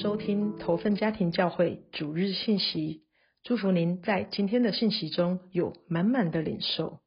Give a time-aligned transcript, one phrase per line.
[0.00, 3.02] 收听投份家庭教会主日信息，
[3.42, 7.00] 祝福您在今天的信息中有满满的领受。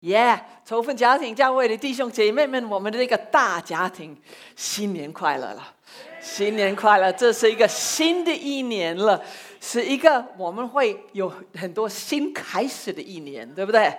[0.00, 0.44] 耶！
[0.66, 4.14] 投份家庭教会的弟兄姐妹们，我们的这个大家庭，
[4.56, 5.74] 新年快乐了！
[6.20, 7.10] 新年快乐！
[7.12, 9.24] 这是一个新的一年了，
[9.58, 13.90] 是一个我们会有很多新开始的一年，对不对？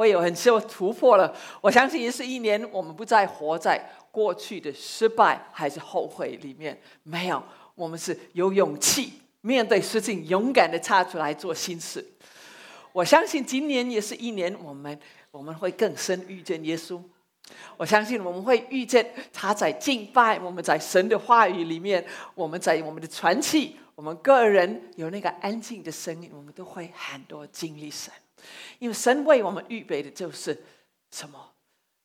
[0.00, 1.36] 会有很多突破了。
[1.60, 3.90] 我相信也是一年，我们不再活在。
[4.12, 7.40] 过去的失败还是后悔里面没有，
[7.76, 12.04] 我们是有勇气面对事情，勇敢的插出来做新事。
[12.92, 14.98] 我相信今年也是一年，我们
[15.30, 17.00] 我们会更深遇见耶稣。
[17.76, 22.04] 我相信我们会遇见他在敬拜，我们在神的话语里面，
[22.34, 28.12] 我们在我们的传奇，我们个人有那个安静的声音，我们都会很多经历神，
[28.78, 30.56] 因为神为我们预备的就是
[31.10, 31.46] 什么？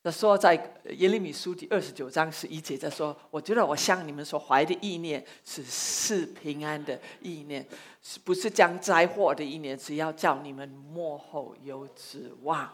[0.03, 0.53] 他说，在
[0.97, 7.65] 耶利米书第二十九章十一节，他说：“我觉得我向你们所怀的意念是是平安的意念，
[8.03, 9.75] 是不是将灾祸的意念？
[9.75, 12.71] 只要叫你们幕后有指望。”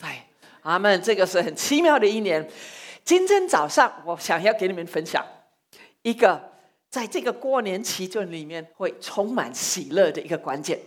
[0.00, 0.08] 对，
[0.62, 1.02] 阿门。
[1.02, 2.50] 这个是很奇妙的一年。
[3.04, 5.22] 今天早上，我想要给你们分享
[6.00, 6.50] 一个
[6.88, 10.80] 在这个过年期间里面会充满喜乐的一个关键，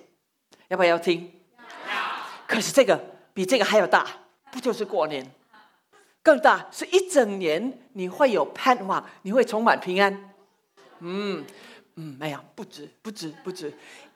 [0.70, 1.32] 要不要听？
[2.48, 3.00] 可是这个
[3.34, 4.06] 比这个还要大，
[4.52, 5.26] 不就是过年？
[6.22, 10.32] 更大是一整年，你会有盼望，你会充满平安。
[11.00, 11.44] 嗯
[11.96, 13.74] 嗯，没有，不止不止不止，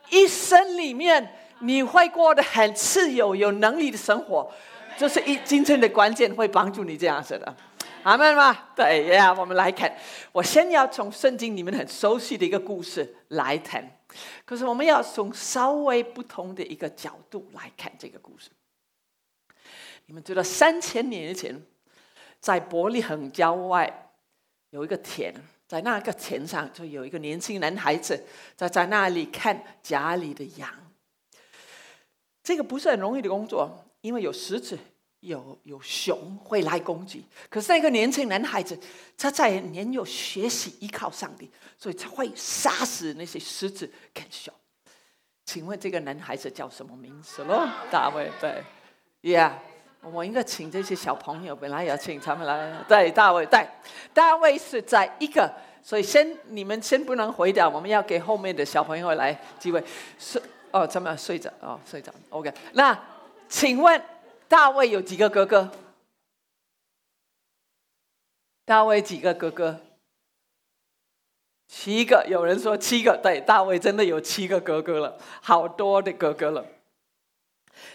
[0.09, 4.49] 一生里面你会过得很自由、有能力的生活，
[4.97, 7.55] 这是一今天的关键，会帮助你这样子的。
[8.03, 8.57] 阿门吗？
[8.73, 9.93] 对呀，我们来看。
[10.31, 13.96] 我先要从圣经你们很熟悉的一个故事来谈，
[14.45, 18.49] 可是我们要从稍微不同的一个角度来看这个故事。
[20.05, 21.61] 你们知道三千年前？
[22.39, 24.11] 在伯利恒郊外
[24.69, 25.33] 有一个田，
[25.67, 28.23] 在那个田上就有一个年轻男孩子
[28.55, 30.69] 在在那里看家里的羊。
[32.43, 34.77] 这个不是很容易的工作，因为有石子、
[35.27, 37.25] 有有熊会来攻击。
[37.49, 38.77] 可是那个年轻男孩子
[39.17, 44.53] 他在年幼学习依靠上帝，所以他会杀死那些狮子跟熊。
[45.45, 47.67] 请问这个男孩子叫什么名字喽？
[47.89, 48.63] 大卫，对
[49.21, 49.51] ，Yeah。
[50.13, 52.83] 我应该请这些小朋友，本来要请他们来。
[52.87, 53.67] 对，大卫，对，
[54.13, 55.51] 大卫是在一个，
[55.83, 59.83] 所以先你们先不能回答，我们要给后面的小朋友来机会。
[60.17, 61.51] 睡哦，怎么睡着？
[61.59, 62.13] 哦，睡着。
[62.29, 62.97] OK，那
[63.49, 64.01] 请问
[64.47, 65.71] 大卫有几个哥哥？
[68.65, 69.81] 大卫几个哥哥？
[71.67, 72.25] 七个。
[72.29, 76.65] 有人说七个，对，大卫真的有七个哥哥了，好多的哥哥了。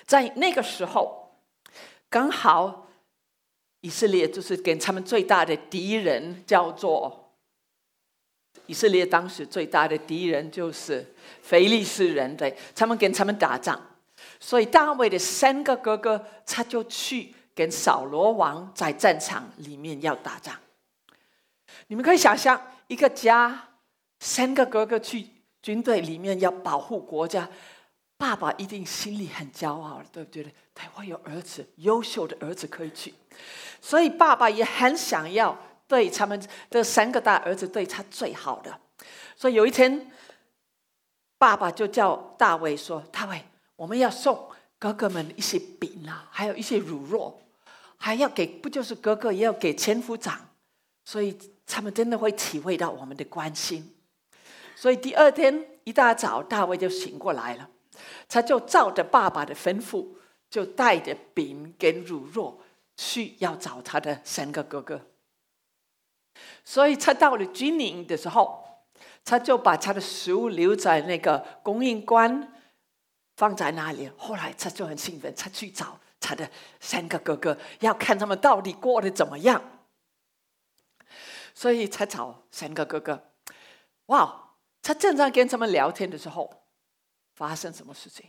[0.06, 1.20] 在那个时候。
[2.12, 2.88] 刚好，
[3.80, 7.32] 以色列就是跟他们最大的敌人叫做
[8.66, 9.06] 以色列。
[9.06, 13.91] 当时最大的敌人就是腓力斯人，对，他们跟他们打仗。
[14.44, 20.52] 所以大卫的三个哥哥，他就去跟扫罗王在战场里面要打仗。
[21.86, 23.68] 你们可以想象，一个家
[24.18, 25.28] 三个哥哥去
[25.62, 27.48] 军队里面要保护国家。
[28.18, 30.52] 爸爸一定心里很骄傲对不对？
[30.74, 33.14] 他会有儿子，优秀的儿子可以去，
[33.80, 38.76] 所以爸爸也很想要对他们这三个大儿子对他最好的。
[39.36, 40.10] 所以有一天，
[41.38, 43.44] 爸爸就叫大卫说：“大卫，
[43.82, 44.48] 我们要送
[44.78, 47.34] 哥哥们一些饼啊，还有一些乳酪，
[47.96, 50.50] 还要给，不就是哥哥也要给前夫长，
[51.04, 53.92] 所以他们真的会体会到我们的关心。
[54.76, 57.68] 所以第二天一大早，大卫就醒过来了。”
[58.28, 60.06] 他就照着爸爸的吩咐，
[60.48, 62.54] 就带着饼跟乳酪
[62.96, 65.00] 去要找他的三个哥哥。
[66.64, 68.64] 所以他到了军营的时候，
[69.24, 72.52] 他就把他的食物留在那个供应官
[73.42, 74.08] 放在那里。
[74.16, 76.48] 后来他就很兴奋，他去找他的
[76.78, 79.60] 三个哥哥，要看他们到底过得怎么样。
[81.52, 83.20] 所以才找三个哥哥。
[84.06, 84.50] 哇！
[84.80, 86.62] 他正在跟他们聊天的时候。
[87.34, 88.26] 发生什么事情？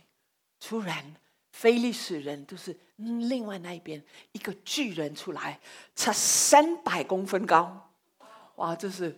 [0.58, 1.14] 突然，
[1.52, 4.02] 非利士人都是另外那一边
[4.32, 5.60] 一个巨人出来，
[5.94, 7.90] 才三百公分高，
[8.56, 9.14] 哇，这是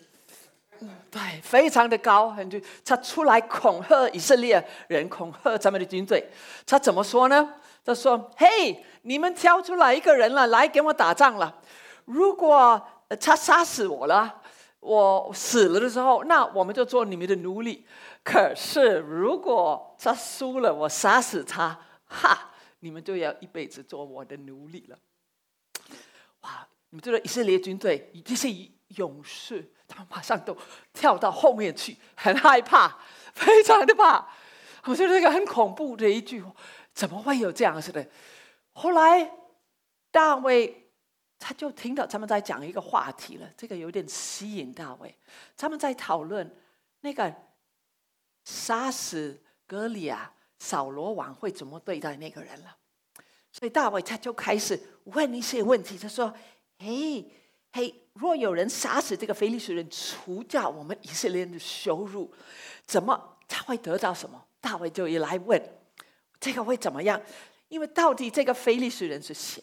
[1.10, 6.28] 对，非常的高，很就他出来恐吓以色列人，恐吓咱们的军队。
[6.66, 7.54] 他怎么说呢？
[7.84, 11.62] 他说：“嘿，你们挑出来一个人了，来跟我打仗了。
[12.04, 12.80] 如果
[13.20, 14.42] 他杀死我了，
[14.80, 17.86] 我死了的时候，那我们就做你们的奴隶。”
[18.24, 22.50] 可是，如果他输了，我杀死他，哈，
[22.80, 24.98] 你们就要一辈子做我的奴隶了。
[26.40, 26.66] 哇！
[26.90, 28.48] 你们知道以色列军队这些
[28.96, 30.56] 勇士，他们马上都
[30.92, 32.98] 跳到后面去，很害怕，
[33.32, 34.28] 非常的怕。
[34.84, 36.54] 我觉得这个很恐怖的一句话，
[36.92, 38.06] 怎么会有这样子的？
[38.72, 39.30] 后来
[40.10, 40.90] 大卫
[41.38, 45.14] 他就听到他们在讲一个话题了，这个有点吸引大卫。
[45.56, 46.54] 他们在讨论
[47.00, 47.34] 那个
[48.44, 52.76] 杀死格里亚扫罗王会怎么对待那个人了。
[53.50, 56.32] 所以大卫他就开始问一些问题，他说
[56.78, 57.30] ：“嘿，
[57.72, 62.32] 嘿，若有人杀死这个非利士人，除掉我们以色列人的羞辱，
[62.86, 65.62] 怎么他会得到什么？”大卫就一来问
[66.40, 67.20] ：“这个会怎么样？
[67.68, 69.62] 因为到底这个非利士人是谁？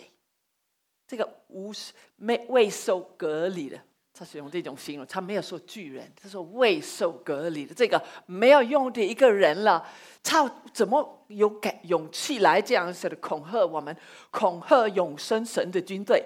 [1.07, 1.71] 这个无
[2.15, 3.79] 没未受隔离的，
[4.13, 9.85] 他是用这种形容，他没有说巨人，他说未受隔离的这个没有用的一个人了。
[10.21, 13.95] 他怎么有敢勇气来这样子的恐吓我们，
[14.31, 16.23] 恐吓永生神的军队？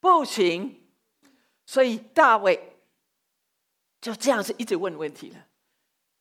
[0.00, 0.81] 不行。
[1.72, 2.76] 所以大卫
[3.98, 5.46] 就这样子一直问问题了。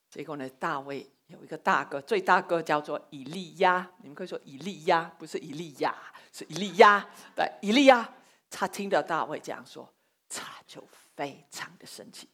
[0.10, 1.06] 结果呢，大卫。
[1.28, 3.90] 有一个大哥，最大哥叫做以利亚。
[4.02, 5.94] 你们可以说以利亚，不是以利亚，
[6.32, 7.06] 是以利亚。
[7.36, 8.14] 对，以利亚，
[8.50, 9.94] 他听到大卫这样说，
[10.30, 10.82] 他就
[11.16, 12.30] 非常的生气。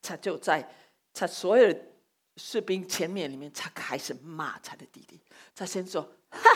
[0.00, 0.66] 他就在
[1.12, 1.74] 他所有
[2.36, 5.20] 士兵前面里面，他开始骂他的弟弟。
[5.54, 6.50] 他先说：“哈，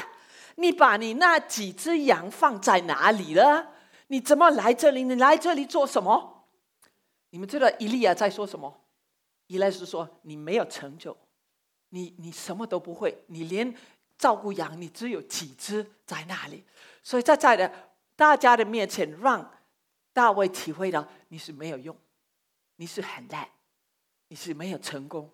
[0.56, 3.71] 你把你那几只羊放在哪里了？
[4.12, 5.03] 你怎么来这里？
[5.05, 6.44] 你来这里做什么？”
[7.32, 8.85] 你们知道以利亚在说什么？
[9.47, 11.17] 以利是说：“你没有成就。”
[11.88, 13.75] 你你什么都不会，你连
[14.19, 16.62] 照顾羊，你只有几只在那里，
[17.03, 19.50] 所以在在的大家的面前，让
[20.12, 21.97] 大卫体会到你是没有用，
[22.76, 23.49] 你是很烂，
[24.29, 25.31] 你是没有成功，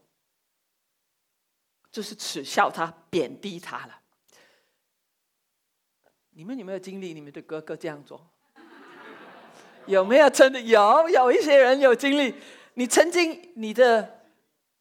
[1.90, 4.02] 就是耻笑他，贬低他了。
[6.30, 8.24] 你们有没有经历你们的哥哥这样做？
[9.88, 11.08] 有没有真的有？
[11.08, 12.32] 有一些人有经历，
[12.74, 14.16] 你曾经你的。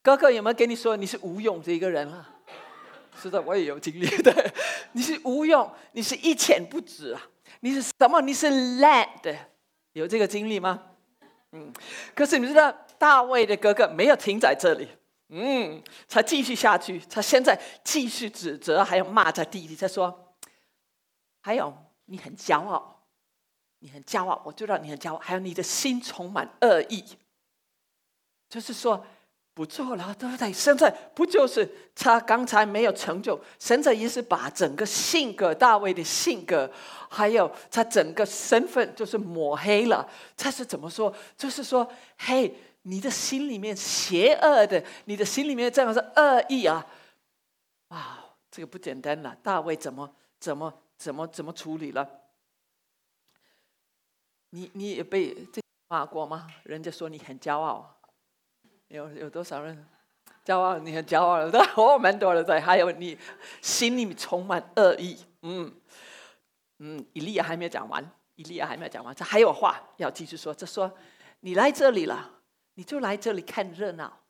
[0.04, 2.30] 哥哥有没有跟你说你是无用的一个人啊？
[3.22, 4.34] 是的，我也有经历 对。
[4.94, 7.22] 你是无用，你是一钱不值啊！
[7.60, 8.22] 你是什么？
[8.22, 9.36] 你是烂的，
[9.92, 10.82] 有这个经历吗？
[11.52, 11.74] 嗯。
[12.16, 14.88] 可是你知道大卫的哥哥没有停在这里，
[15.28, 19.76] 嗯，他继续下去，他现在继续指责，还有骂他弟弟。
[19.76, 20.38] 他说
[21.44, 21.74] ：“还有，
[22.06, 22.97] 你很骄傲，
[23.80, 25.18] 你很骄傲，我知道你很骄傲。
[25.20, 27.04] 还有，你的心充满恶意，
[28.50, 29.06] 就是说。”
[29.58, 30.54] 不做了，对不对？
[30.54, 33.44] 现在不就是他刚才没有成就？
[33.58, 36.72] 现在也是把整个性格，大卫的性格，
[37.10, 40.08] 还有他整个身份，就是抹黑了。
[40.38, 41.12] 他是怎么说？
[41.36, 42.54] 就是说，嘿，
[42.84, 46.86] 你的心里面邪恶的，你的心里面这样是恶意啊！
[47.88, 48.20] 哇，
[48.52, 49.36] 这个不简单了。
[49.42, 50.08] 大卫怎么
[50.40, 52.08] 怎么怎么怎么处理了？
[54.52, 56.48] 你你也被这骂过吗？
[56.64, 57.94] 人家说你很骄傲。
[58.90, 59.86] 有有多少人
[60.46, 60.78] 骄傲？
[60.78, 62.62] 你很骄傲的，哦，蛮多的在。
[62.62, 63.18] 还有你
[63.62, 65.74] 心里面充满恶意，嗯
[66.80, 67.06] 嗯。
[67.14, 70.54] 以利亚还没有讲完，以利亚还没有讲完，这还有话要继续说。
[70.54, 70.90] 这说
[71.42, 72.40] 你来这里了，
[72.76, 74.22] 你就来这里看热闹，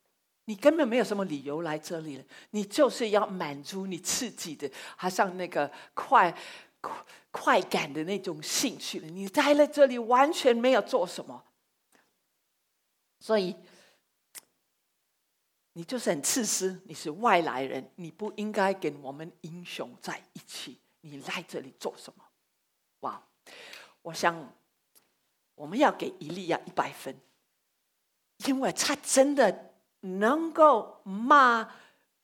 [0.46, 2.24] 你根本没有什么理由来这里了。
[2.50, 6.36] 你就是要满足你自己的，好像那个快
[7.32, 9.08] 快感的那种兴趣了。
[9.08, 11.44] 你待在这里完全没有做什么，
[13.20, 13.56] 所以。
[15.74, 20.80] 你就是很自私，你是外来人，你不应该跟我们英雄在一起。
[21.02, 22.24] 你来这里做什么？
[23.02, 23.24] 哇！
[24.02, 24.56] 我想
[25.54, 27.16] 我们要给伊利亚一百分，
[28.48, 31.72] 因为他真的能够骂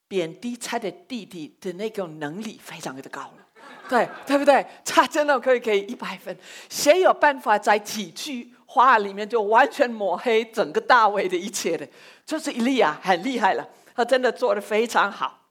[0.08, 3.48] 贬低他的弟弟的那个能力非常的高了，
[3.90, 4.66] 对对不对？
[4.86, 6.36] 他真的可以给一百分。
[6.70, 8.54] 谁有办法在几句？
[8.66, 11.88] 话里面就完全抹黑整个大卫的一切的，
[12.26, 15.42] 就是伊利亚很厉害了，他真的做的非常好。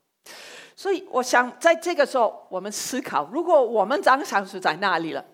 [0.75, 5.25] 所以我想在这个时候，我们思考：如果我们当场是在那里了，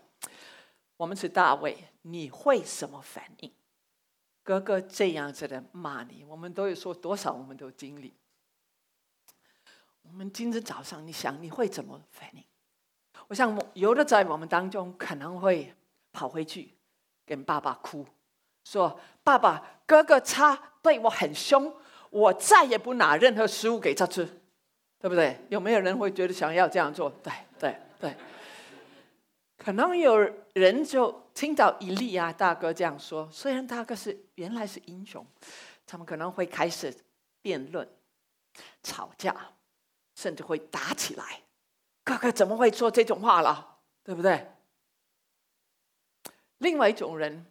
[0.99, 3.51] 我们是大卫，你会什么反应？
[4.43, 8.15] 哥哥这样子的骂你，我们都有说多少，我们都经历。
[10.03, 12.45] 我们今天早上，你想你会怎么反应？
[13.29, 15.73] 我想有的在我们当中可能会
[16.13, 16.75] 跑回去。
[17.29, 18.07] 跟爸爸哭，
[18.65, 21.71] 说：“爸爸，哥哥他对我很凶，
[22.09, 24.25] 我再也不拿任何食物给他吃，
[24.99, 25.39] 对不对？
[25.51, 27.11] 有没有人会觉得想要这样做？
[27.23, 28.17] 对对对。
[29.59, 30.19] 可能有
[30.55, 35.23] 人就听到伊利亚大哥这样说，虽然大哥是原来是英雄，
[35.87, 36.97] 他们可能会开始
[37.43, 37.87] 辩论、
[38.83, 39.37] 吵架，
[40.15, 41.43] 甚至会打起来。
[42.09, 43.81] 哥哥怎么会说这种话了？
[44.03, 44.51] 对不对？”
[46.57, 47.45] 另外一种人，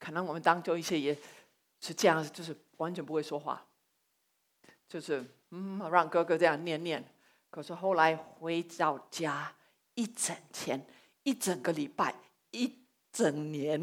[0.00, 1.16] 可能我们当中一些也
[1.80, 3.64] 是这样，就是完全不会说话，
[4.88, 7.02] 就是嗯，让哥哥这样念念。
[7.48, 9.54] 可是后来回到家，
[9.94, 10.84] 一整天、
[11.22, 12.12] 一整个礼拜、
[12.50, 12.83] 一
[13.14, 13.80] 整年，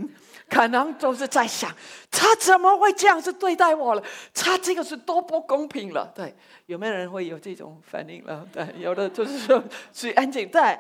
[0.50, 1.74] 可能都是在想，
[2.12, 4.04] 他怎么会这样子对待我了？
[4.34, 6.12] 他这个是多不公平了。
[6.14, 6.36] 对，
[6.66, 8.46] 有没有人会有这种反应了？
[8.52, 10.50] 对，有的就是说，所以安静。
[10.50, 10.78] 对，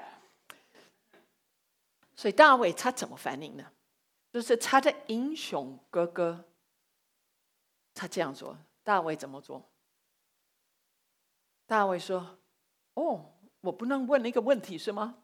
[2.14, 3.66] 所以大卫他怎么反应呢？
[4.34, 6.44] 就是他的英雄哥哥，
[7.94, 8.58] 他这样做。
[8.84, 9.64] 大卫怎么做？
[11.66, 12.38] 大卫说。
[12.96, 15.21] 哦，我不能问一个问题是吗？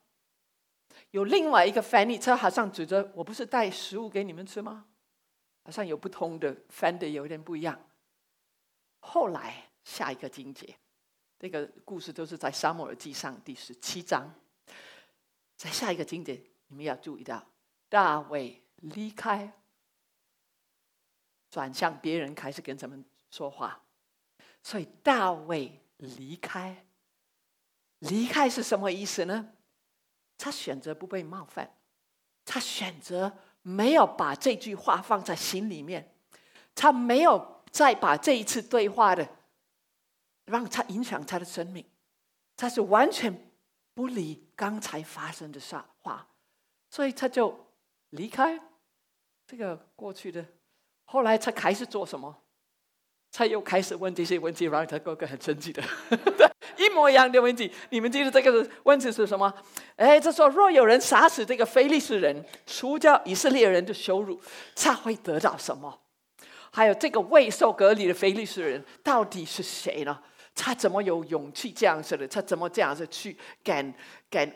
[1.12, 4.86] 有另外一个翻译，他好像指着我不是带食物给你们吃吗？
[5.64, 7.78] 好像有不同的翻的，有点不一样。
[9.00, 10.78] 后来下一个经节，
[11.38, 14.34] 这个故事都是在沙漠耳记上第十七章。
[15.56, 17.46] 在下一个经节，你们要注意到，
[17.90, 19.52] 大卫离开，
[21.50, 23.82] 转向别人，开始跟他们说话。
[24.64, 26.86] 所以大卫离开。
[28.00, 29.54] 离开是什么意思呢？
[30.38, 31.76] 他选择不被冒犯，
[32.46, 36.16] 他选择没有把这句话放在心里面，
[36.76, 39.28] 他没有再把这一次对话的
[40.46, 41.84] 让他影响他的生命，
[42.56, 43.52] 他是完全
[43.94, 46.28] 不理刚才发生的事话，
[46.90, 47.68] 所以他就
[48.12, 48.60] 离开
[49.46, 50.46] 这个过去的。
[51.06, 52.44] 后来他开始做什么？
[53.38, 55.84] 他又开始问这些问题，让他哥哥很生气的。
[56.76, 59.54] 一模一样的问题，你们记得这个问题是什么？
[59.96, 64.42] 哎，他说：若有人杀死这个非利士人，除掉以色列人的羞辱，
[64.76, 66.02] 他会得到什么？
[66.72, 70.20] 还有这个未受隔离的非利士人到底是谁呢？
[70.56, 72.28] 他怎么有勇气这样子的？
[72.28, 73.94] 他怎么这样子去敢
[74.32, 74.52] 敢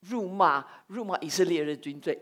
[0.00, 2.18] 辱骂辱骂以色列人的军队？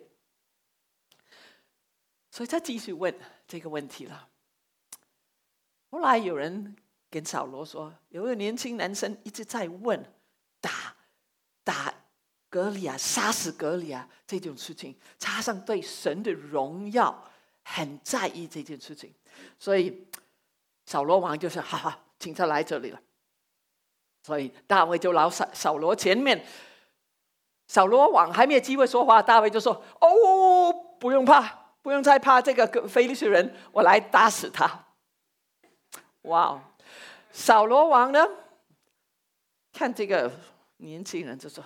[2.29, 3.15] 所以他继续问
[3.47, 4.31] 这个问题了。
[5.93, 6.75] 后来有人。
[7.13, 10.03] 跟扫罗说，有个年轻男生一直在问，
[10.63, 10.71] 打
[11.63, 11.93] 打
[12.49, 17.23] 格里亚，杀死格里亚这种事情，加上对神的荣耀
[17.63, 19.13] 很在意这件事情，
[19.59, 20.09] 所以
[20.87, 22.99] 扫罗王就是哈哈，请他来这里了。
[24.23, 26.43] 所以大卫就老扫扫罗前面，
[27.67, 34.87] 扫罗王还没有机会说话，大卫就说：“哦，不用怕，不用再怕这个非利士人，我来打死他。”
[36.23, 36.63] 哇哦！
[37.31, 38.27] 扫罗王呢？
[39.73, 40.31] 看这个
[40.77, 41.65] 年轻人就说：“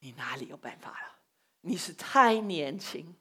[0.00, 1.18] 你哪里有办法了？
[1.60, 3.14] 你是太年轻，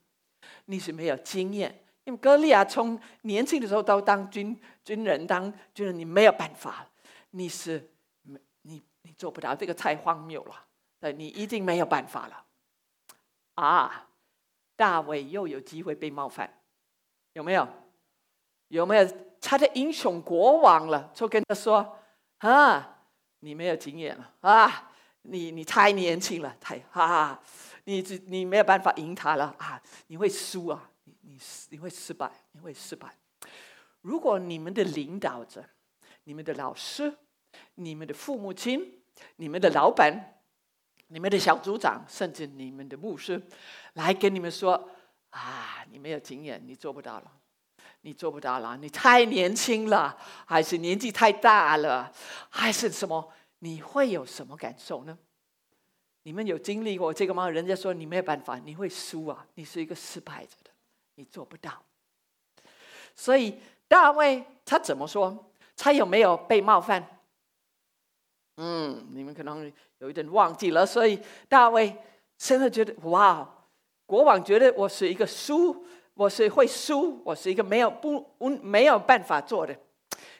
[0.65, 1.84] 你是没有经验。
[2.06, 6.88] 因为哥利亚从年轻的时候都当军军人，当军人你没有办法，
[7.32, 7.92] 你是
[8.24, 10.65] 没你你做不到，这个太荒谬了。
[11.00, 12.46] 对你一定没有办法了。”
[13.56, 14.10] 啊，
[14.75, 16.62] 大卫又有机会被冒犯，
[17.34, 17.68] 有没有？
[18.70, 19.08] 有没有
[19.45, 21.12] 他的英雄国王了？
[21.13, 22.00] 就跟他说
[22.39, 23.03] ：“啊，
[23.39, 24.91] 你没有经验了啊，
[25.23, 27.43] 你你太年轻了，太哈哈，
[27.83, 31.38] 你你没有办法赢他了啊，你会输啊，你你
[31.71, 33.15] 你会失败，你会失败。
[34.01, 35.63] 如果你们的领导者、
[36.23, 37.13] 你们的老师、
[37.75, 39.03] 你们的父母亲、
[39.35, 40.39] 你们的老板、
[41.07, 43.41] 你们的小组长，甚至你们的牧师，
[43.93, 44.89] 来跟你们说
[45.31, 47.31] 啊，你没有经验，你做不到了。”
[48.05, 52.12] 你做不到了，你太年轻了，还是年纪太大了，
[52.50, 53.31] 还是什么？
[53.60, 55.17] 你会有什么感受呢？
[56.24, 57.50] 你们有经历过这个吗？
[57.50, 60.72] 人家说你没有办法，你会输啊，你是一个失败者的，
[61.15, 61.81] 你做不到。
[63.15, 63.57] 所以
[63.88, 65.51] 大卫他怎么说？
[65.77, 67.19] 他有没有被冒犯？
[68.57, 70.86] 嗯，你们可能有一点忘记了。
[70.86, 71.17] 所以
[71.48, 71.95] 大卫
[72.38, 73.50] 现在觉得，哇，
[74.05, 75.86] 国王觉得我是一个输。
[76.13, 79.77] 我是会输，我是一个没有不没有办法做的。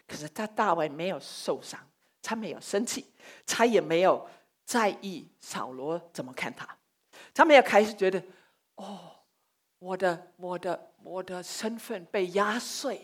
[0.08, 1.80] 可是他大卫没有受伤，
[2.22, 3.12] 他没有生气，
[3.46, 4.28] 他也没有
[4.66, 6.78] 在意扫罗怎么看他，
[7.34, 8.22] 他没有开始觉得
[8.76, 9.00] 哦，
[9.80, 13.02] 我的我的我的身份被压碎，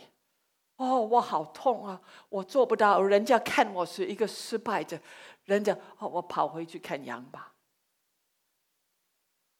[0.76, 5.00] 哦，我好痛啊，我做不到，人家看我是一个失败者，
[5.46, 7.54] 人家哦，我跑回去看羊吧。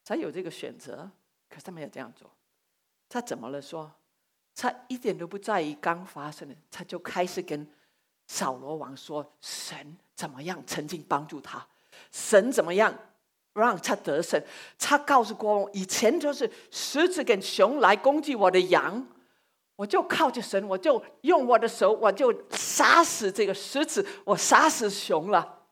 [0.06, 1.10] 他有这个选择，
[1.50, 2.30] 可是他没有这样做。
[3.10, 3.60] 他怎么了？
[3.60, 3.92] 说
[4.56, 7.68] 他一点都不在意刚发生的，他就开始跟
[8.28, 11.66] 扫罗王说：“神怎么样曾经帮助他？
[12.12, 12.94] 神怎么样
[13.54, 14.40] 让他得胜？
[14.78, 19.04] 他告诉国王，以前就是狮子跟熊来攻击我的羊，
[19.76, 25.64] 我就靠着神，我就用我的手，我就杀死这个狮子，我杀死熊了。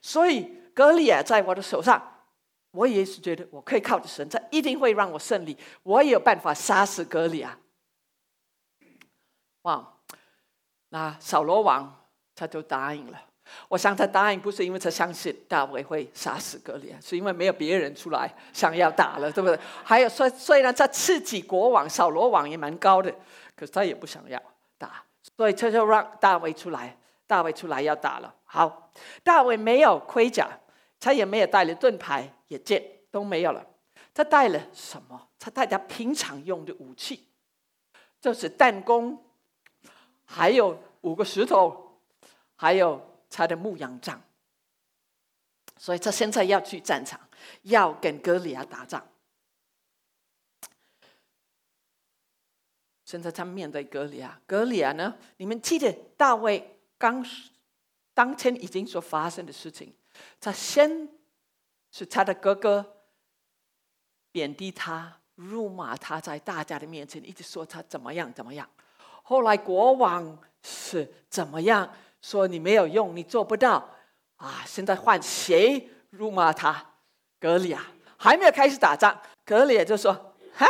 [0.00, 2.12] 所以格利亚在我的手上。”
[2.76, 5.56] 我也是觉得我可以靠着神，他一定会让我胜利。
[5.82, 7.58] 我也有办法杀死格里亚。
[9.62, 9.94] 哇，
[10.90, 13.20] 那扫罗王他就答应了。
[13.68, 19.58] 我想他答应不是因为他相信大卫会杀死格利亚，是因为没有别人出来想要打了，对不对？
[19.82, 23.10] 还有虽虽然他刺激国王扫罗王也蛮高的，
[23.56, 24.40] 可是他也不想要
[24.76, 25.02] 打，
[25.36, 26.96] 所以他就让大卫出来。
[27.28, 28.32] 大卫出来要打了。
[28.44, 28.92] 好，
[29.24, 30.48] 大卫没有盔甲，
[30.98, 33.66] 他也没有带了盾牌，也剑都没有了。
[34.12, 35.28] 他带了什么？
[35.38, 37.28] 他带他平常用的武器，
[38.20, 39.22] 就是弹弓，
[40.24, 42.00] 还有五个石头，
[42.56, 44.22] 还有他的牧羊杖。
[45.76, 47.20] 所以他现在要去战场，
[47.62, 49.06] 要跟哥利亚打仗。
[53.04, 55.16] 现在他面对哥利亚，哥利亚呢？
[55.36, 57.24] 你们记得大卫刚
[58.14, 59.94] 当天已经所发生的事情，
[60.40, 61.08] 他先
[61.90, 62.92] 是他的哥哥。
[64.32, 68.68] 贬低他，辱骂他，在大家的面前一直说他怎么样怎么样。
[69.22, 73.88] 后来国王是怎么样说你没有用，你做不到
[74.36, 74.62] 啊！
[74.66, 76.84] 现在换谁辱骂他？
[77.40, 77.86] 格里亚
[78.18, 80.66] 还没有开始打仗，格里亚就说：“哈，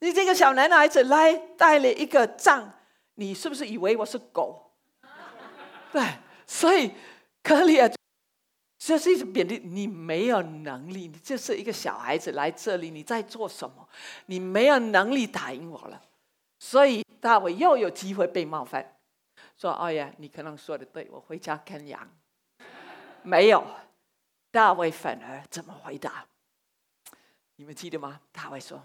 [0.00, 2.72] 你这个小男孩子来带了一个仗，
[3.14, 4.72] 你是不是以为我是狗？”
[5.92, 6.02] 对，
[6.48, 6.92] 所以
[7.44, 7.88] 格里亚。
[8.88, 13.86] 这是一种贬低，你没有能力，你就是一个小孩子来这里，你在做什么？
[14.24, 16.02] 你没有能力打赢我了，
[16.58, 18.96] 所以大卫又有机会被冒犯，
[19.58, 22.08] 说：“哎呀，你可能说的对，我回家看羊。”
[23.22, 23.62] 没有，
[24.50, 26.24] 大卫反而怎么回答？
[27.56, 28.22] 你们记得吗？
[28.32, 28.82] 大卫说：“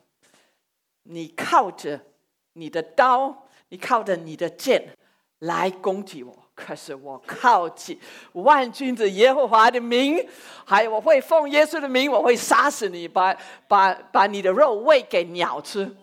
[1.03, 2.07] 你靠着
[2.51, 4.97] 你的刀，你靠着你的剑
[5.39, 7.99] 来攻击我。”可是我靠近
[8.33, 10.23] 万军的耶和华的名，
[10.65, 13.35] 还有我会奉耶稣的名，我会杀死你，把
[13.67, 15.95] 把把你的肉喂给鸟吃。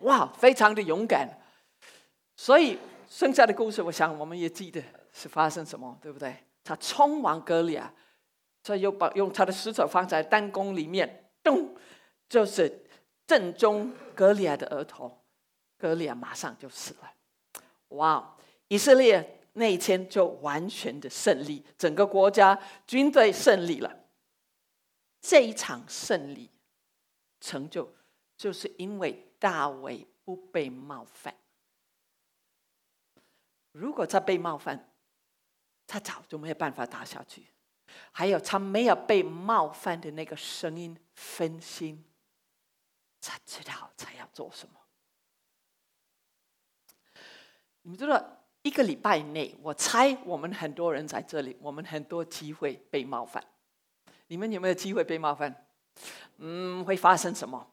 [0.00, 1.28] 哇，非常的勇敢。
[2.36, 6.36] 所以剩下的故事，我想我们也记得是发生什么，对不对？
[6.62, 7.92] 他冲往格里亚，
[8.62, 11.74] 所以又把用他的石头放在弹弓里面，咚，
[12.28, 12.84] 就是
[13.26, 15.22] 正中格里亚的额头，
[15.78, 17.10] 格里亚马上就死了。
[17.88, 18.36] 哇！
[18.70, 22.56] 以色列那一天就完全的胜利，整个国家
[22.86, 24.04] 军队胜利了。
[25.20, 26.48] 这一场胜利
[27.40, 27.92] 成就，
[28.36, 31.36] 就是因为大卫不被冒犯。
[33.72, 34.88] 如果他被冒犯，
[35.88, 37.44] 他早就没有办法打下去。
[38.12, 42.04] 还有他没有被冒犯的那个声音分心，
[43.20, 44.74] 他知道他要做什么。
[47.82, 48.36] 你们知道？
[48.62, 53.42] 一个礼拜内，我猜我们很多人在这里，我们很多机会被冒犯。
[54.26, 55.66] 你们有没有机会被冒犯？
[56.38, 57.66] 嗯，会发生什么？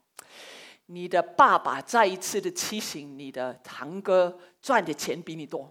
[0.85, 5.69] 你的爸爸再一次的提醒你的堂哥赚的钱比你多，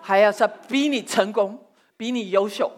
[0.00, 1.66] 还要说比你成功，
[1.98, 2.72] 比你优秀。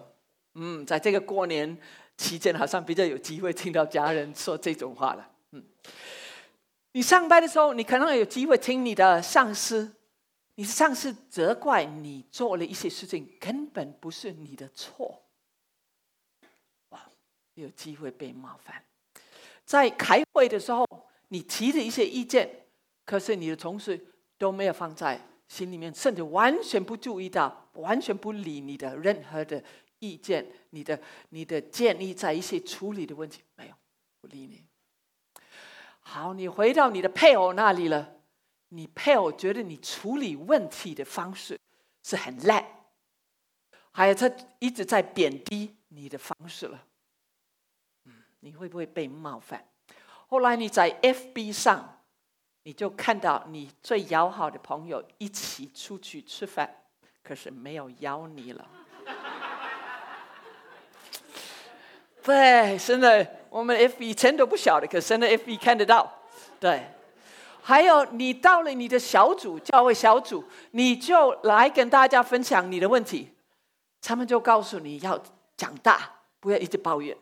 [0.54, 1.78] 嗯，在这个过年
[2.16, 5.30] 期间，好像比较有机会听到家人说这种话了。
[5.52, 5.64] 嗯，
[6.92, 9.94] 你上班的时候，你可能有机会听你的上司。
[10.60, 15.22] 你上司责怪你做了一些事情，根本不是你的错。
[16.90, 17.00] 哇，
[17.54, 18.84] 有机会被冒犯。
[19.64, 20.86] 在开会的时候，
[21.28, 22.66] 你提的一些意见，
[23.06, 23.98] 可是你的同事
[24.36, 25.18] 都没有放在
[25.48, 29.64] 心里面，甚至完全不注意到，完全不理你的任何的
[30.00, 33.74] 意见，你的你的建议，在一些处理的问题没有
[34.20, 34.66] 不理你。
[36.00, 38.19] 好，你回到你的配偶那里了。
[38.70, 41.59] 你配偶觉得你处理问题的方式
[42.02, 42.64] 是很烂，
[43.90, 44.30] 还有他
[44.61, 46.87] 一直在贬低你的方式了，
[48.04, 49.66] 嗯，你会不会被冒犯？
[50.28, 52.02] 后来你在 FB 上，
[52.62, 56.72] 你就看到你最要好的朋友一起出去吃饭，
[57.24, 58.70] 可是没有邀你了。
[62.22, 66.09] 对，现在我们 FB 以前都不晓得，可现在 FB 看得到，
[66.61, 66.87] 对。
[67.62, 73.32] 还有，你到了你的小组教会小组，你就来跟大家分享你的问题，
[74.00, 75.22] 他们就告诉你要
[75.56, 77.16] 长大，不要一直抱怨。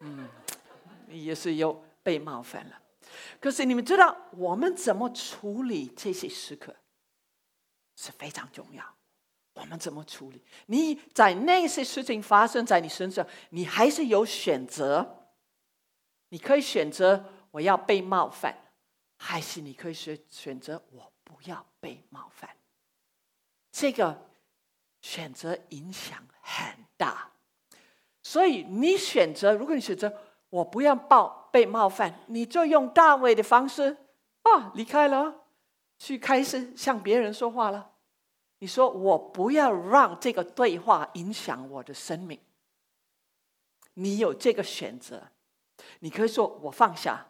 [0.00, 0.28] 嗯，
[1.08, 2.78] 也是有被冒犯了。
[3.40, 6.74] 可是你们知道，我们怎么处理这些时刻
[7.96, 8.84] 是非常重要。
[9.54, 10.42] 我们怎么处理？
[10.66, 15.24] 你在那些事情发生在你身上，你还是有选择。
[16.28, 18.54] 你可以选择我要被冒犯。
[19.16, 22.50] 还是你可以选选择我不要被冒犯，
[23.72, 24.28] 这个
[25.00, 27.32] 选择影响很大。
[28.22, 30.12] 所以你选择，如果你选择
[30.50, 33.96] 我不要报被冒犯，你就用大卫的方式
[34.42, 35.44] 啊离开了，
[35.98, 37.92] 去开始向别人说话了。
[38.58, 42.40] 你说我不要让这个对话影响我的生命。
[43.94, 45.30] 你有这个选择，
[46.00, 47.26] 你可以说我放下，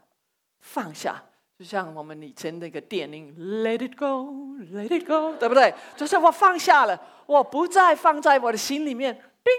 [0.60, 1.24] 放下，
[1.58, 5.72] 就像我们以前那个电影 “Let it go, Let it go”，对不对？
[5.96, 9.14] 就是我放下了，我不再放在我的心里面。
[9.42, 9.52] 叮，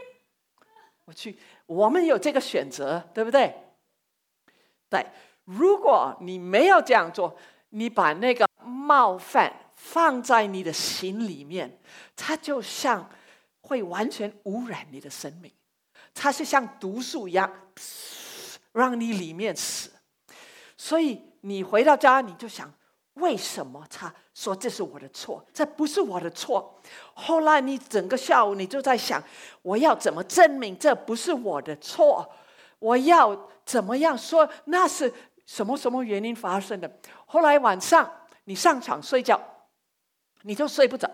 [1.06, 3.52] 我去，我们有这个选择，对不对？
[4.90, 5.06] 对，
[5.46, 7.36] 如果你没有这样做，
[7.70, 11.80] 你把那个冒犯放在你的心里面，
[12.16, 13.10] 它就像
[13.62, 15.52] 会完全污染你的生命。
[16.14, 17.52] 它是像毒素一样，
[18.72, 19.92] 让你里面死。
[20.78, 22.72] 所以你回到家，你就想：
[23.14, 25.44] 为什么他说这是我的错？
[25.54, 26.80] 这不是我的错。
[27.14, 29.24] 后来你整个下午你就在想：
[29.62, 32.30] 我要怎么证明这不是我的错？
[32.80, 35.12] 我要怎么样说那是
[35.46, 36.92] 什么什么原因发生的？
[37.26, 38.12] 后来晚上
[38.44, 39.42] 你上床睡觉，
[40.42, 41.10] 你就睡不着。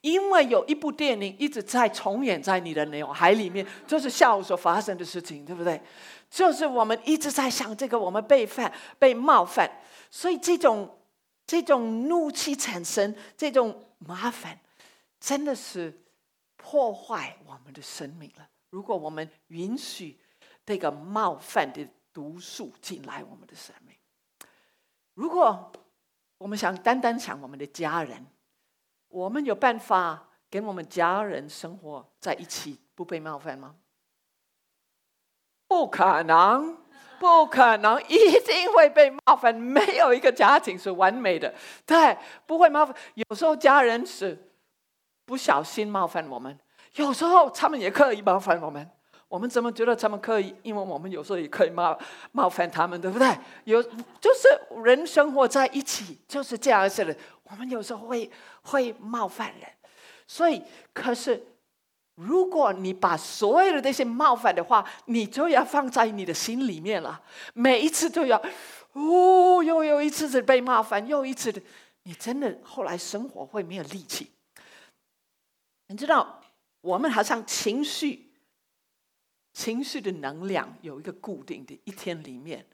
[0.00, 5.80] 因为有一部电影一直在重演在你的脑海里面，就是下午所发生的事情，对不对？
[6.30, 9.70] 就是我们一直在想这个，我们被犯、被冒犯，
[10.10, 10.98] 所以这种
[11.46, 14.58] 这种怒气产生，这种麻烦，
[15.20, 16.02] 真的是
[16.56, 18.48] 破坏我们的生命了。
[18.70, 20.18] 如果我们允许
[20.66, 23.96] 这个冒犯的毒素进来我们的生命，
[25.14, 25.72] 如果
[26.38, 28.26] 我们想单单想我们的家人。
[29.14, 33.76] 我们有办法跟我们家人生活在一起不被冒犯吗？
[35.68, 36.76] 不可能，
[37.20, 39.54] 不可能，一定会被冒犯。
[39.54, 41.54] 没有一个家庭是完美的，
[41.86, 42.94] 对，不会冒犯。
[43.14, 44.50] 有时候家人是
[45.24, 46.58] 不小心冒犯我们，
[46.96, 48.90] 有时候他们也刻意冒犯我们。
[49.26, 50.54] 我们怎么觉得他们可以？
[50.62, 51.98] 因为我们有时候也可以冒
[52.30, 53.36] 冒犯他们，对不对？
[53.64, 54.48] 有就是
[54.84, 57.16] 人生活在一起就是这样子的。
[57.44, 58.30] 我们有时候会
[58.62, 59.68] 会冒犯人，
[60.26, 61.46] 所以可是
[62.14, 67.22] 如果你把所有的这些冒犯的话，你就要放在你的心里面了。
[67.52, 68.42] 每一次都要
[68.92, 71.60] 哦，又有一次是被冒犯，又一次的，
[72.04, 74.30] 你真的后来生活会没有力气。
[75.88, 76.40] 你知道，
[76.80, 78.32] 我们好像情绪，
[79.52, 82.64] 情绪的能量有一个固定的，一天里面，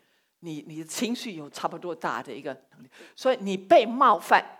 [0.40, 4.58] 你你的情绪有差不多大的一个能力，所以你被冒犯。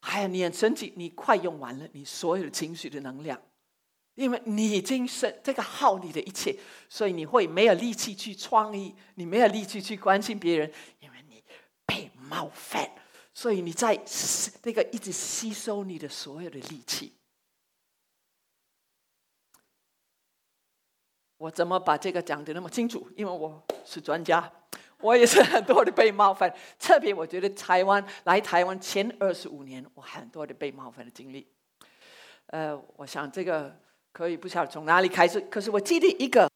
[0.00, 3.40] 哎呀，你很生气，你快用完了你所有的情绪的能量，
[4.14, 6.56] 因为你已经是这个耗你的一切，
[6.88, 11.42] 所以你会没有力气去创意，你没有力气去关心别人，因为你
[11.84, 12.90] 被冒犯，
[13.34, 14.00] 所以你在
[14.62, 17.12] 那个一直吸收你的所有的力气。
[21.36, 23.08] 我怎么把这个讲的那么清楚？
[23.16, 24.52] 因为我是专家。
[25.00, 31.46] 我也是很多的被冒犯，特别我觉得台湾来台湾前二十五年，我很多的被冒犯的经历。
[32.46, 33.78] 呃，我想这个
[34.12, 36.50] 可以不晓得从哪里开始，可是我记得一个，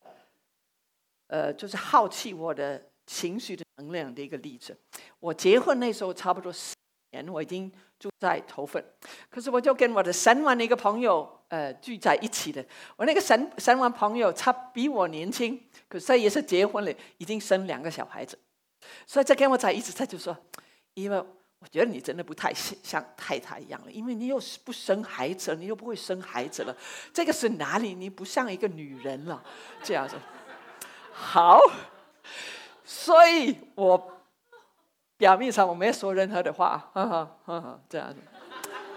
[1.28, 4.76] 呃，就是耗气我的情绪的能量的一个例子。
[5.20, 6.74] 我结婚那时候差不多十
[7.12, 7.70] 年，我已经
[8.02, 8.84] 住在头份，
[9.30, 12.64] 可是我就跟我的三湾的一个朋友，呃，聚在一起的。
[12.96, 15.62] 我那个三三湾朋友，他比我年轻。
[15.88, 18.36] 可是也是结婚了，已经生两个小孩子，
[19.06, 20.34] 所以在跟我在一起，他就说
[20.94, 26.74] ：“因为我觉得你真的不太像太太一样了，因为你又不生孩子，你又不会生孩子了，
[27.12, 27.94] 这个是哪里？
[27.94, 29.44] 你不像一个女人了。”
[29.84, 30.16] 这样子，
[31.12, 31.60] 好，
[32.84, 34.21] 所以我
[35.22, 38.20] 表面上我没有说任何的话，哈哈哈哈，这样子。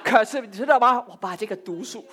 [0.03, 1.05] 可是你知道吗？
[1.07, 2.03] 我把这个毒素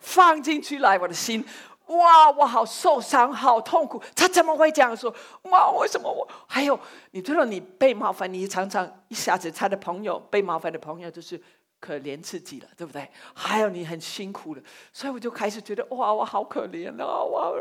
[0.00, 1.44] 放进去来我的心。
[1.88, 4.02] 哇，我好受伤，好痛苦。
[4.16, 5.14] 他怎么会这样说？
[5.42, 6.26] 哇，为什么我？
[6.46, 11.38] 还有，你知道，你被冒犯，你常常一下子，他的朋友被冒犯的朋友就是
[11.78, 13.06] 可怜自己了，对不对？
[13.34, 17.22] 还有你很辛苦的，所以我就开始觉得，哇，我好可怜啊！
[17.24, 17.52] 哇，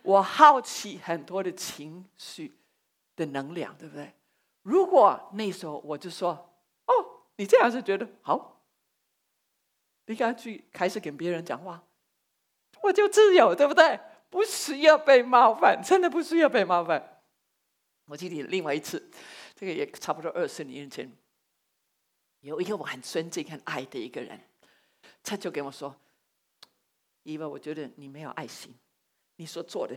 [0.00, 2.56] 我好奇很多的情绪
[3.14, 4.10] 的能量，对不对？
[4.68, 6.28] 如果那时候我就说，
[6.84, 6.92] 哦，
[7.36, 8.62] 你这样是觉得好，
[10.04, 11.82] 你赶快去开始跟别人讲话。
[12.82, 13.98] 我就自由，对不对？
[14.28, 17.22] 不需要被冒犯，真的不需要被冒犯。
[18.04, 19.10] 我记得另外一次，
[19.54, 21.10] 这个也差不多二十年前，
[22.40, 24.38] 有一个我很尊敬、很爱的一个人，
[25.22, 25.96] 他就跟我说
[27.24, 28.74] ：“因为我觉得你没有爱心，
[29.36, 29.96] 你所做的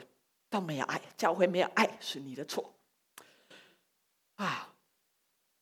[0.50, 2.74] 都没有爱，教会没有爱是你的错。”
[4.44, 4.68] 啊，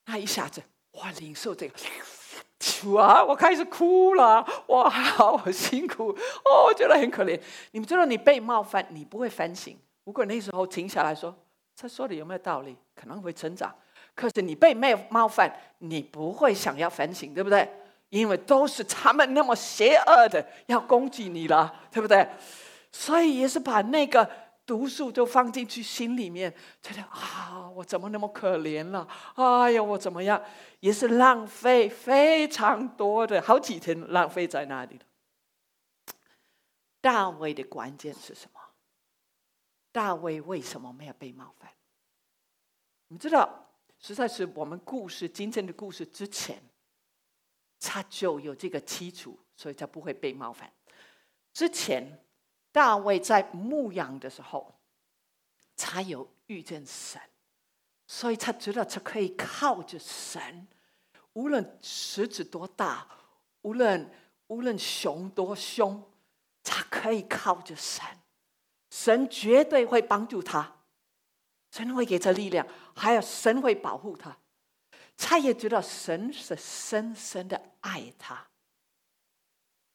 [0.05, 0.61] 那一下子，
[0.91, 1.75] 我领受这个。
[2.91, 3.23] 哇！
[3.23, 7.39] 我开始哭了，哇，好辛苦哦，我觉得很可怜。
[7.71, 9.77] 你们知道，你被冒犯，你不会反省。
[10.05, 11.35] 如果那时候停下来说，
[11.75, 13.73] 他说的有没有道理，可能会成长。
[14.15, 17.69] 可是你被冒冒犯，你不会想要反省，对不对？
[18.09, 22.27] 因为都是他们那么邪恶的要攻击你了，对不对？
[22.91, 24.29] 所以也是把那个
[24.69, 29.07] 毒素都放进去心里面，觉得啊，我怎么那么可怜了？
[29.33, 30.39] 哎呀，我怎么样？
[30.79, 35.05] 也是浪费非常多的好几天浪费在那里了。
[37.01, 38.61] 大卫的关键是什么？
[39.91, 41.71] 大卫为什么没有被冒犯？
[43.07, 46.61] 你知道，实在是我们故事今天的故事之前，
[47.79, 50.71] 他就有这个基础，所以他不会被冒犯。
[51.51, 52.23] 之前
[52.71, 54.79] 大卫在牧羊的时候，
[55.75, 57.21] 才有遇见神，
[58.07, 60.67] 所以他知道他可以靠着神，
[61.33, 63.07] 无论狮子多大，
[63.61, 64.11] 无论
[64.47, 66.03] 无论熊多凶。
[66.61, 68.05] 他可以靠着神，
[68.91, 70.81] 神绝对会帮助他，
[71.71, 74.37] 神会给他力量，还有神会保护他。
[75.17, 78.45] 他也知道神是深深的爱他。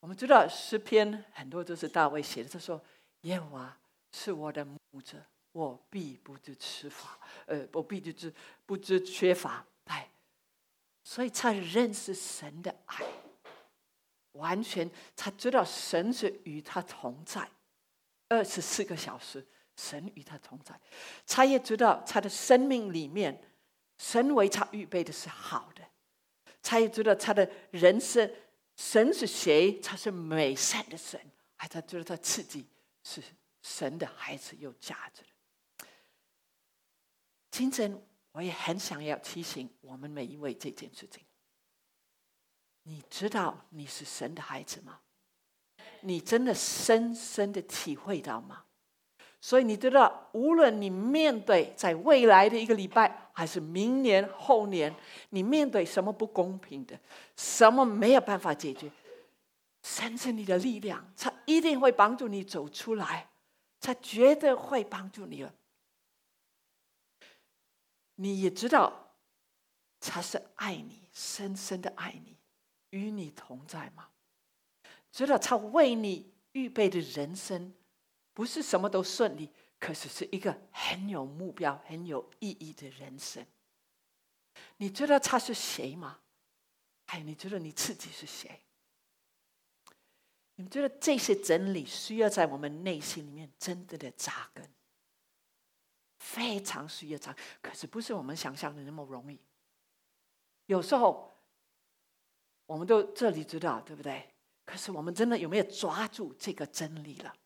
[0.04, 2.78] 我们知道诗篇很多都是大卫写的，他说
[3.24, 3.80] ：“耶和华
[4.12, 5.16] 是我的牧者，
[5.52, 8.34] 我必不知缺乏，呃，我必不知
[8.66, 10.10] 不知缺乏。”哎，
[11.02, 13.02] 所以他认识神的爱。
[14.32, 17.50] 完全，他知道神是与他同在，
[18.28, 19.42] 二十四个小时，
[19.74, 20.78] 神与他同在。
[21.26, 23.42] 他也知道他的生命里面，
[23.96, 25.82] 神为他预备的是好的。
[26.62, 28.30] 他也知道他的人生，
[28.76, 29.80] 神是谁？
[29.80, 31.20] 他是美善的神，
[31.56, 32.66] 还他觉得他自己
[33.02, 33.22] 是
[33.62, 35.86] 神的孩子，有价值的。
[37.50, 41.24] 今天我也很想要提醒我们每一位这件事情。
[42.82, 45.00] 你知道你是神的孩子吗？
[46.00, 48.66] 你真的深深的体会到吗？
[49.44, 54.90] 所以你知道，无论你面对在未来的一个礼拜，还是明年后年，
[55.28, 56.98] 你面对什么不公平的，
[57.36, 58.90] 什么没有办法解决，
[59.82, 63.28] 神是你的力量，他一定会帮助你走出来，
[63.78, 65.52] 他绝对会帮助你了。
[68.14, 69.10] 你也知道，
[70.00, 72.38] 他是爱你，深深的爱你。
[72.92, 74.08] 与你同在吗？
[75.12, 77.74] 知道他为你预备的人生，
[78.34, 79.48] 不是什么都顺利，
[79.80, 83.46] 可是是一个很有目标、很有意义的人生。
[84.76, 86.20] 你知道他是谁吗？
[87.06, 88.60] 哎，你知道你自己是谁？
[90.56, 94.68] 你们觉得这些真理需要在我们内心里面真的的扎根，
[96.18, 99.40] 非常需要扎根，可是不是我们想象的那么容易。
[100.66, 101.32] 有时候。
[102.66, 104.26] 我们都这里知道，对不对？
[104.64, 107.36] 可是我们真的有没有抓住这个真理了？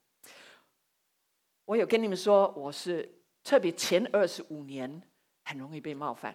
[1.69, 3.07] 我有跟你们说，我是
[3.45, 5.03] 特别前二十五年
[5.45, 6.35] 很容易被冒犯，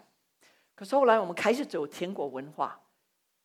[0.76, 2.80] 可是后来我们开始走天国文化，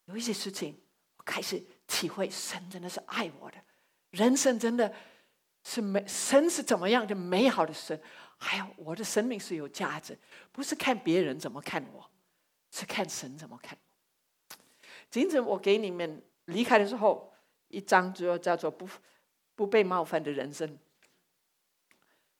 [0.04, 0.78] 有一些事情
[1.16, 3.56] 我开始体会，神真的是爱我的，
[4.10, 4.92] 人生真的
[5.64, 7.98] 是美，神是怎么样的美好的神，
[8.36, 10.18] 还有我的生命是有价值，
[10.52, 12.10] 不是看别人怎么看我，
[12.70, 13.78] 是看神怎么看。
[15.10, 17.32] 今天我给你们离开的时候，
[17.68, 18.86] 一张就叫做“不
[19.54, 20.78] 不被冒犯的人生”。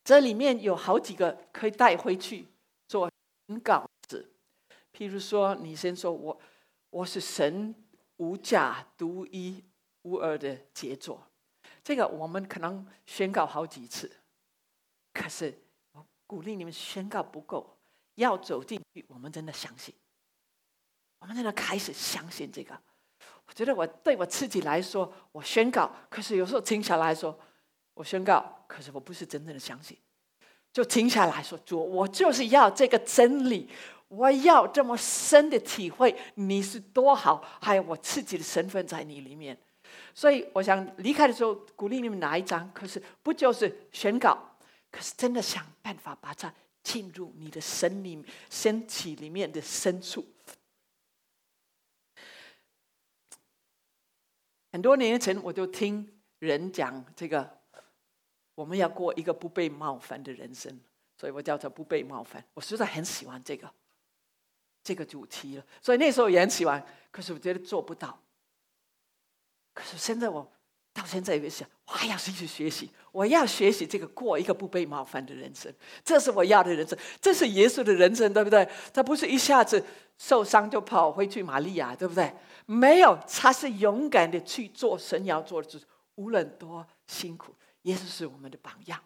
[0.09, 2.49] 这里面有好几个可以带回去
[2.87, 3.11] 做
[3.63, 4.27] 稿子。
[4.91, 6.41] 譬如说，你先说我
[6.89, 7.75] 我是神
[8.17, 9.63] 无价、独一
[10.05, 11.23] 无二的杰作，
[11.85, 14.11] 这个我们可能宣告好几次。
[15.13, 15.55] 可是
[15.93, 17.77] 我鼓励你们宣告不够，
[18.15, 19.95] 要走进去，我们真的相信。
[21.19, 22.75] 我们真的开始相信这个。
[23.45, 27.39] 我觉得我对我自己来说，我宣告，可是有时候停下来说，
[27.93, 29.99] 我宣告，可是我不是真正的相信。
[30.73, 33.69] 就停下来说，主，我就是要这个真理，
[34.07, 39.59] 我要这么深的体会你是多好，还有我自己的身份在你里面。
[40.15, 44.39] 所以我想离开的时候，鼓励你们拿一张，可是不就是宣告？
[44.91, 46.53] 可是真的想办法把它
[46.83, 50.25] 进入你的身里、身体里面的深处。
[54.71, 57.58] 很多年前，我就听人讲这个，
[58.59, 60.77] 我们要过一个不被冒犯的人生，
[61.17, 62.45] 所以我叫做不被冒犯。
[62.55, 63.71] 我实在很喜欢这个
[64.83, 66.85] 这个主题了，所以那时候也很喜欢。
[67.13, 68.19] 可是我觉得做不到。
[69.73, 70.45] 可是现在我
[70.93, 75.73] 到现在也想，我还要继续学习，我要学习这个过一个不被冒犯的人生，
[76.05, 78.69] 这是我要的人生，这是耶稣的人生，对不对？
[78.93, 79.81] 他不是一下子
[80.19, 82.35] 受伤就跑回去玛利亚，对不对？
[82.67, 85.81] 没有，他是勇敢的去做神要做的事，
[86.17, 87.55] 无论多辛苦，
[87.89, 89.03] 耶稣是我们的榜样。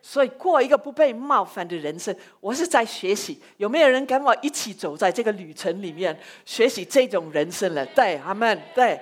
[0.00, 3.42] 所以过一个不被冒犯的人生，我是在学习。
[3.58, 7.84] 有没有人跟我一起走在这个旅程里面，学习这种人生了？
[7.86, 8.62] 对，阿门。
[8.74, 8.98] 对，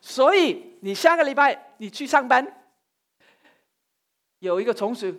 [0.00, 2.46] 所以你下个礼拜你去上班，
[4.38, 5.18] 有一个同事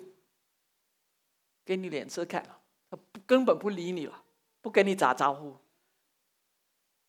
[1.65, 2.41] 给你脸色看，
[2.89, 4.23] 他根本不理你了，
[4.61, 5.57] 不跟你打招呼，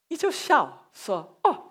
[0.09, 1.67] 你就笑说：“哦。”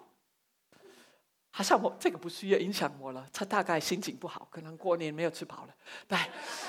[1.57, 5.73] 好像我这个不需要影响我了，他大概心情不好，可能过年没有吃饱了，
[6.07, 6.15] 对，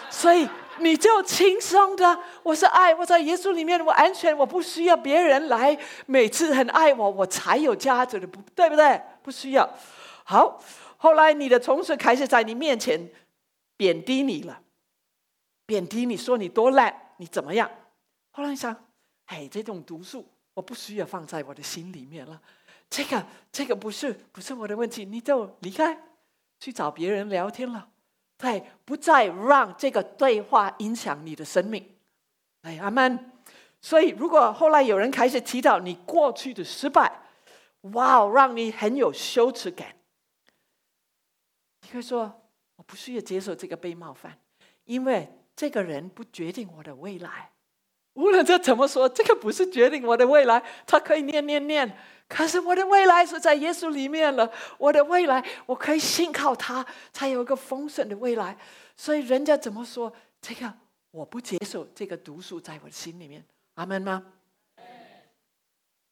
[0.08, 0.48] 所以
[0.78, 8.98] 你就轻松的，我是爱，我在耶稣里面我安全，我不需要别人来每次很爱我，我才有价值的，不对不对？
[9.22, 9.68] 不需要。
[10.24, 10.58] 好，
[10.96, 13.10] 后来你的同事开始在你面前
[13.76, 14.62] 贬低你了，
[15.66, 17.70] 贬低你说你多烂，你怎么样？
[18.30, 18.74] 后来想，
[19.26, 22.40] 哎，这种毒素我不需要放在我的心里面了。
[22.90, 25.96] 这个这个不是不是我的问题，你就离开，
[26.58, 27.90] 去找别人聊天了，
[28.38, 31.96] 对，不再让这个对话影响你的生命。
[32.62, 33.32] 哎，阿曼，
[33.80, 37.20] 所以如果后来有人开始提到你过去的失败，
[37.92, 39.94] 哇，让你很有羞耻感，
[41.82, 42.42] 你可以说
[42.76, 44.38] 我不需要接受这个被冒犯，
[44.84, 47.50] 因为这个人不决定我的未来。
[48.14, 51.96] 无论这怎么说，这个不是决定我的未来，他可以念念念。
[52.28, 58.56] 可是我的未来是在耶稣里面了，我的未来我可以信靠他，才有一个丰盛的未来。
[58.96, 60.72] 所以人家怎么说这个，
[61.10, 64.34] 我不接受这个毒素在我的心里面，阿门吗？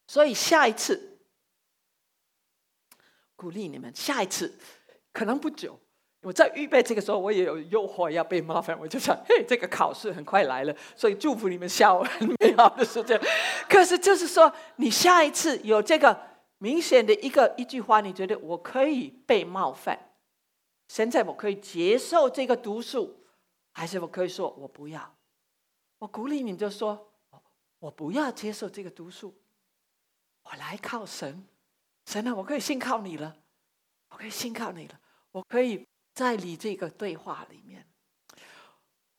[0.07, 1.19] 所以下一次
[3.35, 4.57] 鼓励你们，下一次
[5.13, 5.79] 可能不久。
[6.27, 13.17] 我在预备这个时候，我也有诱惑要被麻烦，我就想，嘿，这个考试很快来了，所以祝福你们下午很美好的时间。
[13.69, 16.19] 可是就是说，你下一次有这个
[16.57, 19.97] 明显的一个一句话，你觉得我可以被冒犯？
[20.89, 23.23] 现在我可以接受这个毒素，
[23.71, 25.15] 还是我可以说我不要？
[25.99, 27.09] 我鼓励你就说，
[27.79, 29.33] 我不要接受这个毒素，
[30.43, 31.47] 我来靠神，
[32.05, 33.33] 神啊，我可以信靠你了，
[34.09, 34.99] 我可以信靠你了，
[35.31, 35.87] 我可以。
[36.17, 37.85] 在你这个对话里面，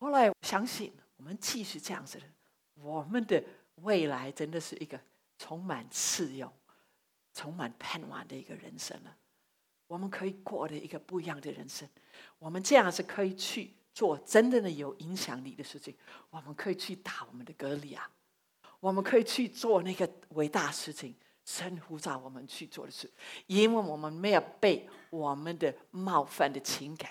[0.00, 2.24] 后来我相信我们继续这样子的，
[2.74, 3.40] 我们的
[3.76, 5.00] 未来真的是一个
[5.38, 6.52] 充满自由、
[7.32, 9.16] 充满盼望的一个人生了。
[9.87, 11.88] 我们可以过的一个不一样的人生。
[12.37, 15.96] 我们这样是可以去做真正的有影响力的事情。
[16.30, 18.11] 我们可以去打我们的格里亚，
[18.80, 21.14] 我们可以去做那个伟大事情。
[21.48, 23.11] 神呼召我们去做的事，
[23.46, 27.11] 因为我们没有被我们的冒犯的情感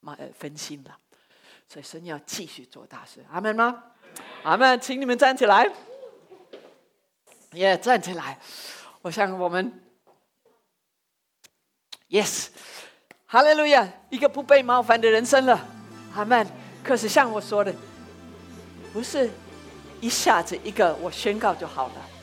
[0.00, 0.98] 冒分心了，
[1.68, 3.24] 所以神要继续做大事。
[3.30, 3.84] 阿门吗？
[4.42, 5.70] 阿门，请你们站起来，
[7.52, 8.40] 也站起来。
[9.02, 9.80] 我想我们
[12.08, 12.48] ，yes，
[13.26, 15.64] 哈利路亚，一个不被冒犯的人生了。
[16.12, 16.44] 阿门。
[16.82, 17.72] 可是像我说的，
[18.92, 19.30] 不是
[20.00, 22.15] 一下子一个我宣告就好了。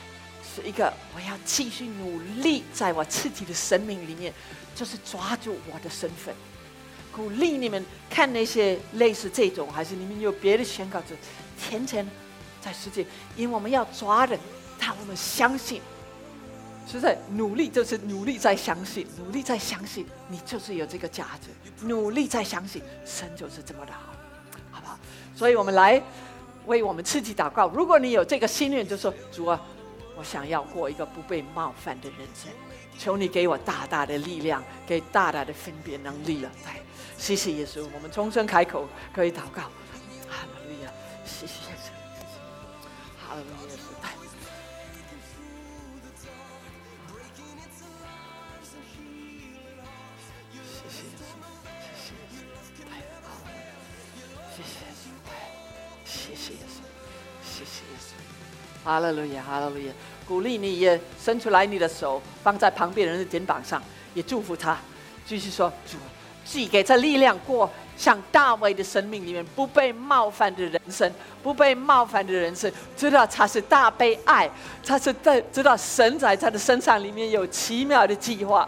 [0.54, 4.32] 是一个，我要继续努力，在我自己的生命里面，
[4.76, 6.34] 就是抓住我的身份，
[7.12, 11.16] 鼓励你们看那些类似这种，还是你们有别的宣告者，
[11.60, 12.08] 天天
[12.62, 13.04] 在世界，
[13.36, 14.40] 因为我们要抓人，
[14.80, 15.82] 但我们相信，
[16.88, 21.50] 实在努力就是努力在相信，努力在相信，你就是有这个价值，
[21.88, 24.14] 努力在相信，神就是这么的好，
[24.72, 25.00] 好不好？
[25.36, 26.00] 所以我们来
[26.68, 27.68] 为我们自己祷告。
[27.70, 29.60] 如果你有这个心愿，就说主啊。
[30.16, 32.52] 我想要过一个不被冒犯的人生，
[32.98, 36.52] 求你给我大大的力量，给大大的分别能力了。
[36.66, 36.80] 来，
[37.18, 39.64] 谢谢耶稣，我们重新开口可以祷告。
[40.30, 40.92] 哈利路亚，
[41.26, 42.38] 谢谢耶稣，谢谢，
[43.28, 43.83] 哈利路亚，
[58.84, 59.94] 哈利路亚，哈利路亚。
[60.26, 63.82] 鼓励你也伸出来你的手，放在旁边人的肩膀上，
[64.14, 64.78] 也祝福他。
[65.26, 65.98] 继续说，主，
[66.46, 71.12] 寄给这力量，过像大卫的生命里面不被冒犯的人生，
[71.44, 74.50] 不被冒犯的人生，知道他是大被爱，
[74.86, 78.68] 他是在知道神在他的身上里面有奇妙的计划。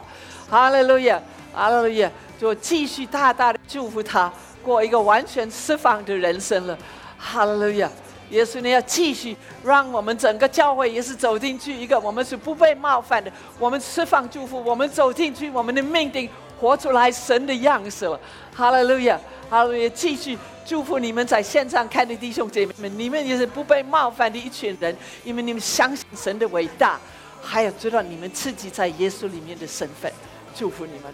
[0.50, 1.22] 哈利路亚，
[1.54, 6.78] 哈利路亚，就继续大大的祝福他，过一个完全释放的人生了。
[7.18, 7.90] 哈利路亚。
[8.30, 18.20] 耶稣，你要继续让我们整个教会也是走进去一个，我们是不被冒犯的，我们释放祝福，我们走进去，我们的命定活出来神的样式了。
[18.54, 19.20] 哈利路亚，
[19.50, 19.90] 哈利路亚！
[19.90, 27.00] 继续祝福你们在线上看的弟兄姐妹们，你们也是不被冒犯的一群人，因为你们相信神的伟大，
[27.42, 30.12] 还有知道你们自己在耶稣里面的身份。
[30.56, 31.14] 祝福你们，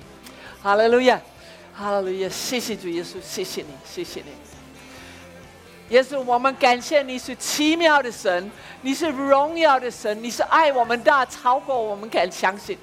[0.61, 1.19] 哈利路亚，
[1.73, 2.29] 哈利路亚！
[2.29, 4.50] 谢谢主耶稣，谢谢你，谢谢你。
[5.91, 8.49] 耶稣，我们感谢你是奇妙的神，
[8.81, 12.77] 你是荣耀的神，你是爱我们大超过我们敢相信。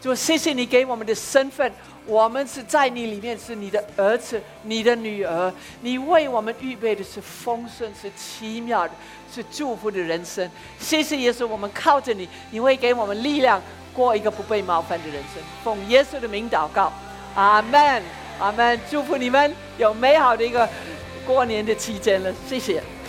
[0.00, 1.70] 主，谢谢你给我们的身份，
[2.06, 5.52] 我们是在你里面是你的儿子、你的女儿，
[5.82, 8.94] 你为我们预备的是丰盛、是奇妙的、
[9.30, 10.50] 是祝福的人生。
[10.78, 13.60] 谢谢耶稣，我们靠着你，你会给我们力量，
[13.92, 15.42] 过一个不被冒犯的人生。
[15.62, 16.90] 奉耶稣的名祷告，
[17.34, 18.02] 阿门，
[18.38, 18.80] 阿门。
[18.90, 20.66] 祝福你们有美好的一个。
[21.26, 22.82] 过年的期间了，谢谢。